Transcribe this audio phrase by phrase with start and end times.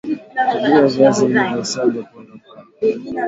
[0.51, 2.63] tumia Viazi vilivyosagwa pondwa pondwa